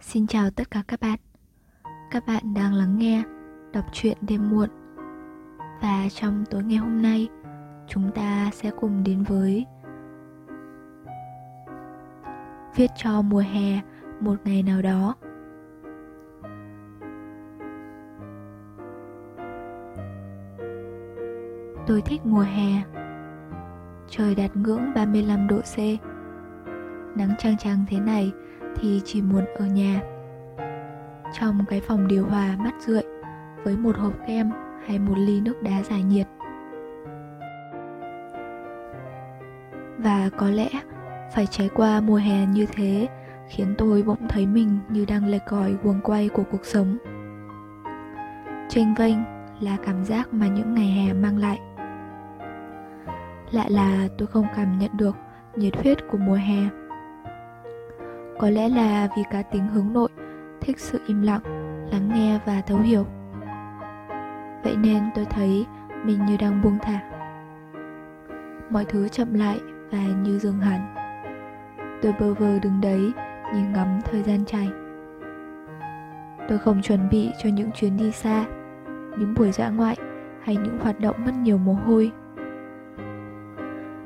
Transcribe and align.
Xin 0.00 0.26
chào 0.26 0.50
tất 0.50 0.70
cả 0.70 0.82
các 0.88 1.00
bạn. 1.00 1.18
Các 2.10 2.26
bạn 2.26 2.54
đang 2.54 2.74
lắng 2.74 2.98
nghe, 2.98 3.22
Đọc 3.72 3.84
truyện 3.92 4.18
đêm 4.20 4.50
muộn. 4.50 4.68
Và 5.82 6.08
trong 6.14 6.44
tối 6.50 6.62
ngày 6.64 6.76
hôm 6.76 7.02
nay, 7.02 7.28
Chúng 7.86 8.10
ta 8.14 8.50
sẽ 8.52 8.70
cùng 8.80 9.04
đến 9.04 9.22
với 9.22 9.66
Viết 12.76 12.90
cho 12.96 13.22
mùa 13.22 13.42
hè 13.52 13.80
Một 14.20 14.36
ngày 14.44 14.62
nào 14.62 14.82
đó. 14.82 15.14
Tôi 21.86 22.02
thích 22.02 22.20
mùa 22.24 22.40
hè. 22.40 22.82
Trời 24.08 24.34
đạt 24.34 24.56
ngưỡng 24.56 24.94
35 24.94 25.48
độ 25.48 25.60
C. 25.60 25.78
Nắng 27.16 27.34
chang 27.38 27.56
chang 27.56 27.84
thế 27.88 28.00
này 28.00 28.32
thì 28.80 29.00
chỉ 29.04 29.22
muốn 29.22 29.44
ở 29.58 29.66
nhà. 29.66 30.00
Trong 31.40 31.64
cái 31.68 31.80
phòng 31.80 32.08
điều 32.08 32.26
hòa 32.26 32.56
mát 32.58 32.74
rượi, 32.80 33.02
Với 33.64 33.76
một 33.76 33.96
hộp 33.96 34.12
kem 34.26 34.50
hay 34.86 34.98
một 34.98 35.14
ly 35.16 35.40
nước 35.40 35.62
đá 35.62 35.82
giải 35.82 36.02
nhiệt. 36.02 36.26
Và 39.98 40.30
có 40.36 40.50
lẽ 40.50 40.68
phải 41.34 41.46
trải 41.46 41.68
qua 41.74 42.00
mùa 42.00 42.16
hè 42.16 42.46
như 42.46 42.66
thế 42.72 43.08
Khiến 43.48 43.74
tôi 43.78 44.02
bỗng 44.02 44.28
thấy 44.28 44.46
mình 44.46 44.78
như 44.88 45.04
đang 45.04 45.26
lệch 45.26 45.46
còi 45.46 45.76
guồng 45.82 46.00
quay 46.00 46.28
của 46.28 46.42
cuộc 46.50 46.64
sống. 46.64 46.98
Tranh 48.68 48.94
vênh 48.98 49.16
là 49.60 49.76
cảm 49.86 50.04
giác 50.04 50.32
mà 50.32 50.46
những 50.46 50.74
ngày 50.74 50.90
hè 50.90 51.12
mang 51.12 51.38
lại. 51.38 51.58
Lại 53.50 53.70
là 53.70 54.08
tôi 54.18 54.26
không 54.26 54.46
cảm 54.56 54.78
nhận 54.78 54.90
được 54.96 55.16
nhiệt 55.56 55.76
huyết 55.76 55.98
của 56.10 56.18
mùa 56.18 56.34
hè. 56.34 56.87
Có 58.38 58.50
lẽ 58.50 58.68
là 58.68 59.08
vì 59.16 59.22
cá 59.30 59.42
tính 59.42 59.66
hướng 59.68 59.92
nội 59.92 60.08
Thích 60.60 60.78
sự 60.80 61.00
im 61.06 61.22
lặng, 61.22 61.40
lắng 61.92 62.08
nghe 62.14 62.38
và 62.46 62.62
thấu 62.66 62.78
hiểu. 62.78 63.04
Vậy 64.64 64.76
nên 64.76 65.02
tôi 65.14 65.24
thấy 65.24 65.66
mình 66.04 66.26
như 66.26 66.36
đang 66.36 66.62
buông 66.62 66.78
thả. 66.82 67.00
Mọi 68.70 68.84
thứ 68.84 69.08
chậm 69.08 69.34
lại 69.34 69.60
và 69.90 69.98
như 69.98 70.38
dừng 70.38 70.58
hẳn. 70.58 70.94
Tôi 72.02 72.12
bơ 72.20 72.34
vơ 72.34 72.58
đứng 72.58 72.80
đấy 72.80 73.12
nhìn 73.54 73.72
ngắm 73.72 74.00
thời 74.04 74.22
gian 74.22 74.44
chảy 74.44 74.68
Tôi 76.48 76.58
không 76.58 76.82
chuẩn 76.82 77.08
bị 77.10 77.30
cho 77.42 77.48
những 77.48 77.70
chuyến 77.72 77.96
đi 77.96 78.12
xa 78.12 78.44
Những 79.18 79.34
buổi 79.34 79.52
dã 79.52 79.68
ngoại 79.68 79.96
hay 80.42 80.56
những 80.56 80.78
hoạt 80.78 81.00
động 81.00 81.16
mất 81.24 81.32
nhiều 81.42 81.58
mồ 81.58 81.72
hôi. 81.72 82.12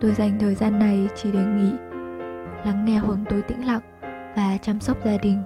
Tôi 0.00 0.12
dành 0.12 0.38
thời 0.40 0.54
gian 0.54 0.78
này 0.78 1.08
chỉ 1.14 1.32
để 1.32 1.44
nghỉ 1.44 1.72
Lắng 2.64 2.84
nghe 2.84 2.98
hồn 2.98 3.24
tôi 3.30 3.42
tĩnh 3.42 3.66
lặng. 3.66 3.89
Và 4.36 4.58
chăm 4.62 4.80
sóc 4.80 4.96
gia 5.04 5.16
đình. 5.18 5.42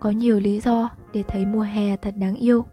Có 0.00 0.10
nhiều 0.10 0.40
lý 0.40 0.60
do 0.60 0.90
để 1.12 1.22
thấy 1.28 1.46
mùa 1.46 1.62
hè 1.62 1.96
thật 1.96 2.14
đáng 2.16 2.34
yêu. 2.34 2.64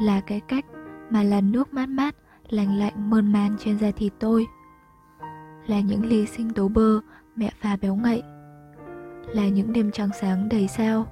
Là 0.00 0.20
cái 0.20 0.40
cách 0.40 0.64
mà 1.10 1.22
làn 1.22 1.52
nước 1.52 1.74
mát 1.74 1.88
mát 1.88 2.14
lành 2.48 2.78
lạnh 2.78 3.10
mơn 3.10 3.32
man 3.32 3.56
trên 3.58 3.78
da 3.78 3.90
thịt 3.90 4.12
tôi. 4.18 4.46
Là 5.66 5.80
những 5.80 6.06
ly 6.06 6.26
sinh 6.26 6.50
tố 6.52 6.68
bơ 6.68 7.00
mẹ 7.36 7.50
pha 7.60 7.76
béo 7.76 7.94
ngậy. 7.94 8.22
Là 9.26 9.48
những 9.48 9.72
đêm 9.72 9.90
trăng 9.90 10.10
sáng 10.20 10.48
đầy 10.48 10.68
sao. 10.68 11.06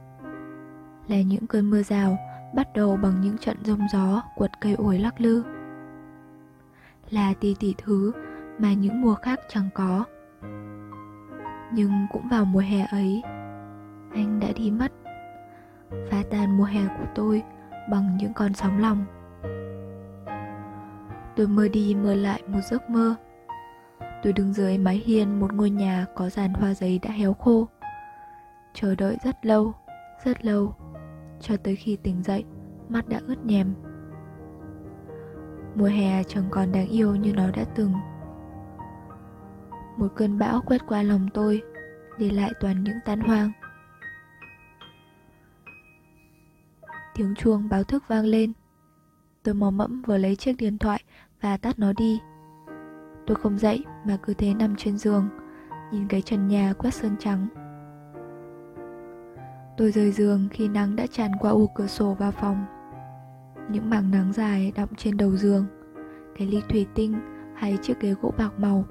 Là 1.09 1.23
những 1.23 1.47
cơn 1.47 1.71
mưa 1.71 1.83
rào 1.83 2.19
bắt 2.55 2.69
đầu 2.75 2.97
bằng 2.97 3.21
những 3.21 3.39
trận 3.39 3.57
rông 3.65 3.87
gió 3.93 4.23
quật 4.37 4.51
cây 4.61 4.75
ổi 4.75 4.99
lắc 4.99 5.21
lư. 5.21 5.43
Là 7.11 7.35
tỷ 7.41 7.55
tỷ 7.61 7.75
thứ 7.79 8.13
mà 8.59 8.73
những 8.73 9.01
mùa 9.01 9.15
khác 9.15 9.41
chẳng 9.49 9.69
có. 9.75 10.05
Nhưng 11.73 12.07
cũng 12.13 12.29
vào 12.29 12.45
mùa 12.45 12.61
hè 12.61 12.87
ấy, 12.91 13.23
anh 14.13 14.41
đã 14.41 14.49
đi 14.57 14.71
mất, 14.71 14.93
phá 16.11 16.23
tan 16.31 16.57
mùa 16.57 16.65
hè 16.65 16.87
của 16.87 17.07
tôi 17.15 17.43
bằng 17.91 18.17
những 18.17 18.33
con 18.33 18.55
sóng 18.55 18.79
lòng. 18.79 19.05
Tôi 21.37 21.47
mơ 21.47 21.69
đi 21.69 21.95
mơ 21.95 22.15
lại 22.15 22.43
một 22.47 22.61
giấc 22.71 22.91
mơ. 22.91 23.15
Tôi 24.23 24.33
đứng 24.33 24.53
dưới 24.53 24.79
mái 24.79 25.03
hiên 25.07 25.41
một 25.41 25.53
ngôi 25.53 25.71
nhà 25.71 26.07
có 26.15 26.29
dàn 26.29 26.55
hoa 26.55 26.75
giấy 26.75 27.01
đã 27.03 27.11
héo 27.11 27.35
khô. 27.35 27.69
Chờ 28.75 28.95
đợi 28.95 29.17
rất 29.25 29.47
lâu 29.47 29.75
rất 30.25 30.45
lâu, 30.45 30.75
cho 31.41 31.57
tới 31.57 31.77
khi 31.77 31.97
tỉnh 31.97 32.23
dậy, 32.23 32.45
mắt 32.89 33.09
đã 33.09 33.21
ướt 33.27 33.47
nhèm. 33.47 33.75
Mùa 35.75 35.87
hè 35.87 36.23
chẳng 36.25 36.45
còn 36.51 36.73
đáng 36.73 36.89
yêu 36.89 37.17
như 37.17 37.33
nó 37.33 37.51
đã 37.51 37.65
từng 37.75 37.93
một 39.99 40.09
cơn 40.17 40.39
bão 40.39 40.61
quét 40.61 40.87
qua 40.87 41.03
lòng 41.03 41.29
tôi, 41.35 41.63
để 42.19 42.31
lại 42.31 42.53
toàn 42.61 42.85
những 42.85 42.99
tan 43.05 43.21
hoang. 43.21 43.53
Tiếng 47.15 47.35
chuông 47.35 47.69
báo 47.69 47.85
thức 47.85 48.05
vang 48.09 48.25
lên. 48.25 48.53
Tôi 49.43 49.55
mò 49.55 49.71
mẫm 49.71 50.03
vừa 50.03 50.19
lấy 50.19 50.37
chiếc 50.37 50.57
điện 50.57 50.79
thoại 50.79 51.03
và 51.41 51.57
tắt 51.57 51.79
nó 51.79 51.93
đi. 51.93 52.21
Tôi 53.27 53.37
không 53.37 53.59
dậy 53.59 53.85
mà 54.07 54.17
cứ 54.23 54.35
thế 54.35 54.55
nằm 54.55 54.77
trên 54.77 54.99
giường, 54.99 55.29
nhìn 55.93 56.09
cái 56.09 56.23
trần 56.23 56.49
nhà 56.49 56.73
quét 56.79 56.95
sơn 56.95 57.17
trắng. 57.19 57.49
Tôi 59.77 59.93
rời 59.93 60.13
giường 60.13 60.49
khi 60.51 60.69
nắng 60.69 60.97
đã 60.97 61.07
tràn 61.07 61.31
qua 61.41 61.51
ô 61.51 61.71
cửa 61.75 61.87
sổ 61.87 62.15
vào 62.15 62.33
phòng. 62.33 62.65
Những 63.71 63.91
mảng 63.91 64.11
nắng 64.11 64.33
dài 64.33 64.73
đọng 64.77 64.89
trên 64.97 65.17
đầu 65.17 65.37
giường, 65.37 65.67
Cái 66.39 66.47
ly 66.47 66.63
thủy 66.69 66.87
tinh 66.95 67.15
hay 67.57 67.79
chiếc 67.83 68.01
ghế 68.01 68.15
gỗ 68.23 68.35
bạc 68.39 68.51
màu. 68.59 68.85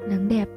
Nắng 0.00 0.28
đẹp. 0.28 0.48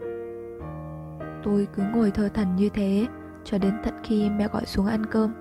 Tôi 1.44 1.68
cứ 1.75 1.84
ngồi 1.94 2.12
thơ 2.12 2.29
thẩn 2.29 2.56
như 2.56 2.69
thế, 2.69 3.07
Cho 3.44 3.57
đến 3.57 3.74
tận 3.84 3.94
khi 4.03 4.29
mẹ 4.29 4.47
gọi 4.47 4.66
xuống 4.66 4.85
ăn 4.85 5.06
cơm. 5.06 5.34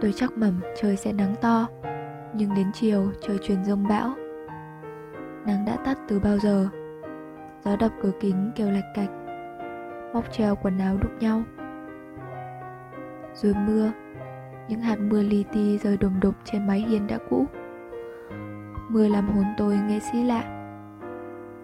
Tôi 0.00 0.12
chắc 0.12 0.38
mẩm 0.38 0.60
trời 0.76 0.96
sẽ 0.96 1.12
nắng 1.12 1.34
to, 1.40 1.66
Nhưng 2.34 2.54
đến 2.54 2.66
chiều 2.74 3.12
trời 3.20 3.38
chuyển 3.42 3.64
rông 3.64 3.88
bão. 3.88 4.14
Nắng 5.46 5.64
đã 5.66 5.76
tắt 5.84 5.98
từ 6.08 6.20
bao 6.20 6.38
giờ? 6.38 6.68
Gió 7.64 7.76
đập 7.76 7.92
cửa 8.02 8.10
kính 8.20 8.50
kêu 8.56 8.70
lạch 8.70 8.94
cạch, 8.94 9.10
móc 10.14 10.32
treo 10.32 10.56
quần 10.56 10.78
áo 10.78 10.96
đụng 11.02 11.18
nhau. 11.18 11.42
Rồi 13.34 13.54
mưa, 13.66 13.92
những 14.68 14.80
hạt 14.80 14.98
mưa 14.98 15.22
li 15.22 15.44
ti 15.52 15.78
rơi 15.78 15.96
đùng 15.96 16.20
đục 16.20 16.34
trên 16.44 16.66
mái 16.66 16.80
hiên 16.80 17.06
đã 17.06 17.18
cũ. 17.30 17.46
Mưa 18.88 19.08
làm 19.08 19.28
hồn 19.28 19.44
tôi 19.58 19.76
nghe 19.76 20.00
sĩ 20.12 20.22
lạ 20.22 20.51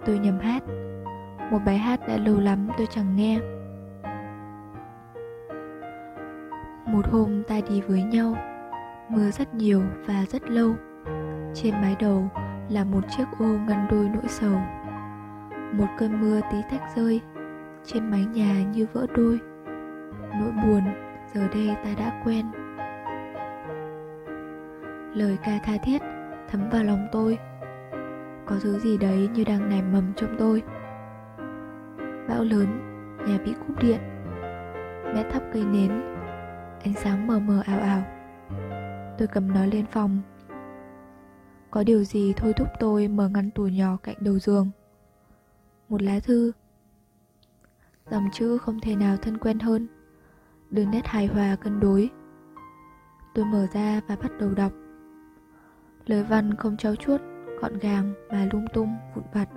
tôi 0.04 0.19
nhầm 0.19 0.38
hát. 0.38 0.62
Một 1.50 1.59
bài 1.66 1.78
hát 1.78 2.00
đã 2.09 2.16
lâu 2.16 2.41
lắm 2.41 2.69
tôi 2.78 2.86
chẳng 2.91 3.16
nghe. 3.16 3.41
Một 6.86 7.06
hôm 7.10 7.42
ta 7.48 7.54
đi 7.69 7.81
với 7.81 8.03
nhau, 8.03 8.37
mưa 9.08 9.31
rất 9.31 9.54
nhiều 9.54 9.82
và 10.06 10.25
rất 10.28 10.50
lâu. 10.50 10.75
Trên 11.54 11.75
mái 11.75 11.97
đầu 12.00 12.28
là 12.69 12.84
một 12.84 13.00
chiếc 13.16 13.25
ô 13.38 13.47
ngăn 13.47 13.88
đôi 13.91 14.08
nỗi 14.14 14.28
sầu. 14.28 14.58
Một 15.72 15.87
cơn 15.98 16.20
mưa 16.20 16.41
tí 16.53 16.58
tách 16.70 16.82
rơi, 16.97 17.20
trên 17.84 18.10
mái 18.10 18.25
nhà 18.25 18.62
như 18.75 18.87
vỡ 18.92 19.06
đôi. 19.16 19.38
Nỗi 20.41 20.53
buồn 20.64 20.82
giờ 21.34 21.48
đây 21.54 21.76
ta 21.84 21.91
đã 21.98 22.22
quen. 22.25 22.47
Lời 25.14 25.38
ca 25.44 25.58
tha 25.64 25.72
thiết 25.82 26.03
thấm 26.48 26.69
vào 26.70 26.84
lòng 26.84 27.06
tôi 27.12 27.38
có 28.48 28.56
thứ 28.62 28.78
gì 28.78 28.98
đấy 28.98 29.28
như 29.34 29.44
đang 29.44 29.69
nảy 29.69 29.82
mầm 29.82 30.12
trong 30.16 30.36
tôi. 30.38 30.62
Bão 32.28 32.44
lớn, 32.44 32.66
nhà 33.26 33.38
bị 33.44 33.54
cúp 33.66 33.82
điện. 33.82 34.00
Mẹ 35.14 35.31
thắp 35.31 35.42
cây 35.53 35.64
nến, 35.64 35.91
ánh 36.84 36.94
sáng 36.97 37.26
mờ 37.26 37.38
mờ 37.38 37.62
ảo 37.66 37.81
ảo. 37.81 38.03
Tôi 39.19 39.28
cầm 39.28 39.53
nó 39.53 39.64
lên 39.64 39.87
phòng. 39.87 40.20
Có 41.70 41.84
điều 41.84 42.04
gì 42.04 42.32
thôi 42.37 42.53
thúc 42.53 42.69
tôi 42.81 43.08
mở 43.08 43.28
ngăn 43.28 43.50
tủ 43.50 43.66
nhỏ 43.66 43.97
cạnh 44.03 44.16
đầu 44.20 44.38
giường. 44.38 44.70
Một 45.88 46.02
lá 46.02 46.20
thư. 46.20 46.52
Dòng 48.11 48.25
chữ 48.32 48.58
không 48.58 48.81
thể 48.81 48.96
nào 48.96 49.17
thân 49.17 49.38
quen 49.38 49.58
hơn. 49.58 49.87
Đường 50.70 50.90
nét 50.90 51.06
hài 51.06 51.26
hòa 51.26 51.56
cân 51.56 51.81
đối. 51.81 52.11
Tôi 53.34 53.44
mở 53.44 53.67
ra 53.73 54.00
và 54.08 54.17
bắt 54.17 54.31
đầu 54.40 54.50
đọc. 54.55 54.73
Lời 56.06 56.23
văn 56.23 56.55
không 56.55 56.76
trau 56.76 56.96
chuốt 56.96 57.20
gọn 57.60 57.78
gàng 57.78 58.12
mà 58.31 58.49
lung 58.52 58.66
tung, 58.72 58.96
vụn 59.14 59.25
vặt. 59.32 59.49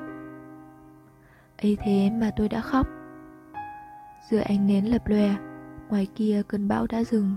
Ấy 1.62 1.78
thế 1.84 2.10
mà 2.22 2.32
tôi 2.36 2.50
đã 2.50 2.62
khóc. 2.62 2.88
Giữa 4.30 4.40
ánh 4.40 4.68
nến 4.68 4.86
lập 4.86 5.08
lòe, 5.08 5.30
ngoài 5.90 6.08
kia 6.16 6.42
cơn 6.48 6.68
bão 6.68 6.88
đã 6.88 7.04
dừng. 7.04 7.36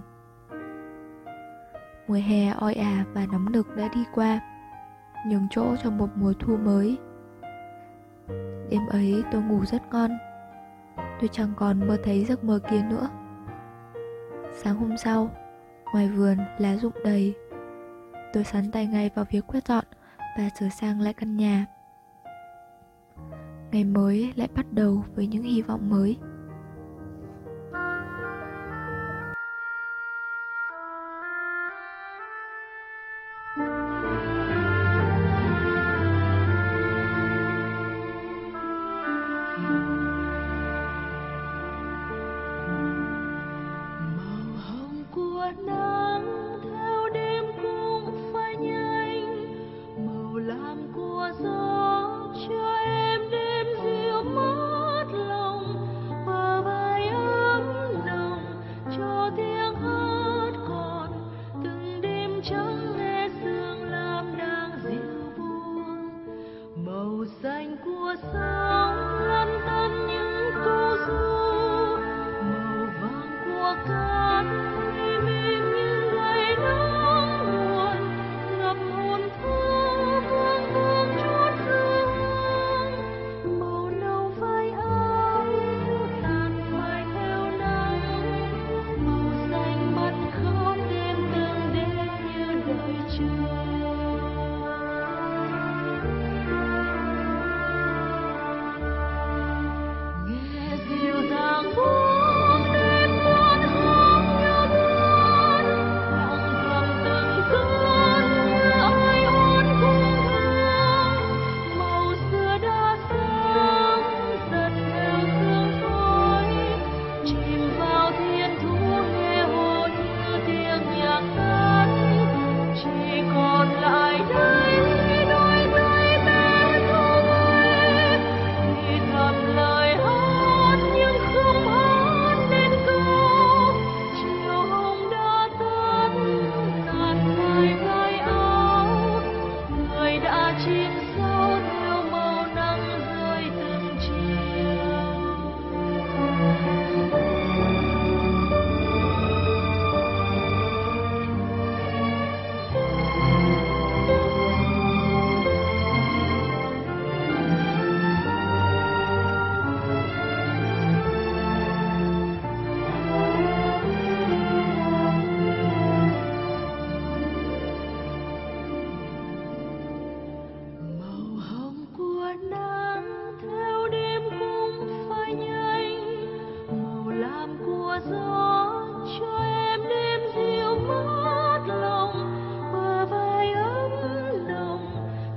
Mùa 2.08 2.14
hè 2.14 2.48
oi 2.48 2.74
ả 2.74 3.04
và 3.12 3.26
nóng 3.32 3.52
nực 3.52 3.76
đã 3.76 3.88
đi 3.94 4.04
qua, 4.14 4.40
nhường 5.26 5.46
chỗ 5.50 5.76
cho 5.82 5.90
một 5.90 6.08
mùa 6.14 6.32
thu 6.38 6.56
mới. 6.56 6.98
Đêm 8.70 8.86
ấy 8.90 9.24
tôi 9.32 9.42
ngủ 9.42 9.64
rất 9.64 9.82
ngon. 9.92 10.10
Tôi 10.96 11.28
chẳng 11.32 11.52
còn 11.56 11.88
mơ 11.88 11.96
thấy 12.04 12.24
giấc 12.24 12.44
mơ 12.44 12.60
kia 12.70 12.82
nữa. 12.90 13.08
Sáng 14.52 14.76
hôm 14.76 14.96
sau, 14.96 15.30
ngoài 15.92 16.08
vườn 16.08 16.36
lá 16.58 16.76
rụng 16.76 16.92
đầy. 17.04 17.34
Tôi 18.32 18.44
sắn 18.44 18.70
tay 18.70 18.86
ngay 18.86 19.10
vào 19.14 19.24
việc 19.30 19.46
quét 19.46 19.66
dọn 19.66 19.84
và 20.38 20.48
sửa 20.60 20.68
sang 20.68 21.00
lại 21.00 21.14
căn 21.14 21.36
nhà. 21.36 21.66
Ngày 23.72 23.84
mới 23.84 24.32
lại 24.36 24.48
bắt 24.54 24.66
đầu 24.72 25.04
với 25.14 25.26
những 25.26 25.42
hy 25.42 25.62
vọng 25.62 25.90
mới. 25.90 26.16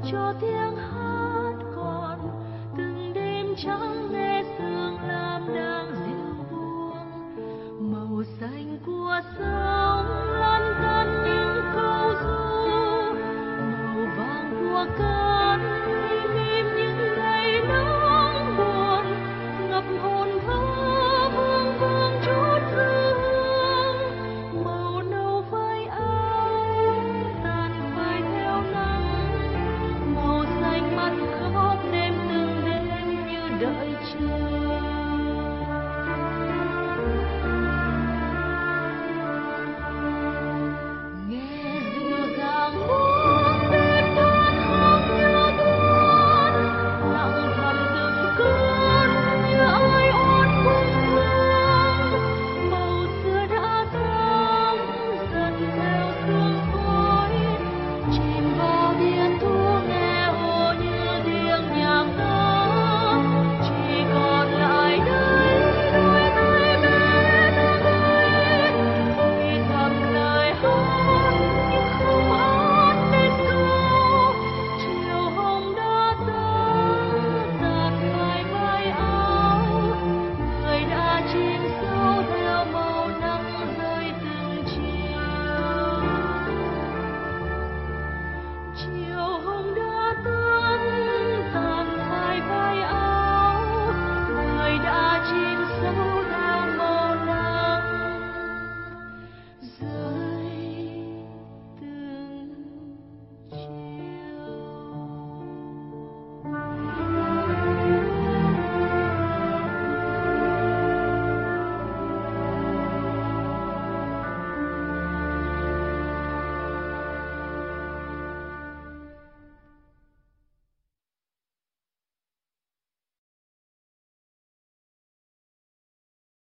Cho 0.09 0.33